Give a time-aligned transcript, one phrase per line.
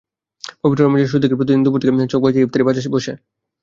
[0.61, 3.13] পবিত্র রমজানের শুরু থেকেই প্রতিদিন দুপুর থেকে চকবাজারে ইফতারির বাজার বসে।